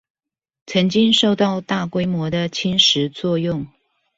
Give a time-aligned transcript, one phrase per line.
[0.65, 3.67] 曾經受到大規模的侵蝕作用